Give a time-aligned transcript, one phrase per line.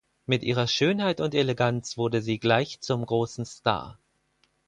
[0.25, 3.99] Mit ihrer Schönheit und Eleganz wurde sie gleich zum großen Star.